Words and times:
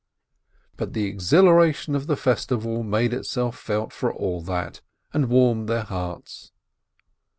But 0.77 0.93
the 0.93 1.05
exhilaration 1.05 1.93
of 1.95 2.07
the 2.07 2.15
festival 2.15 2.81
made 2.81 3.13
itself 3.13 3.55
felt 3.55 3.93
for 3.93 4.11
all 4.11 4.41
that, 4.41 4.81
and 5.13 5.29
warmed 5.29 5.69
their 5.69 5.83
hearts. 5.83 6.51